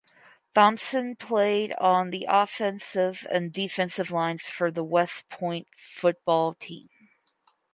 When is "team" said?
6.55-6.89